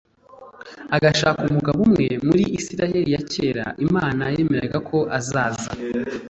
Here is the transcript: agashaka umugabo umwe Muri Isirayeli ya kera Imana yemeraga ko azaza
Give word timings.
agashaka 0.95 1.41
umugabo 1.51 1.77
umwe 1.87 2.05
Muri 2.27 2.43
Isirayeli 2.57 3.09
ya 3.15 3.23
kera 3.31 3.65
Imana 3.85 4.23
yemeraga 4.35 4.77
ko 4.89 4.97
azaza 5.19 5.69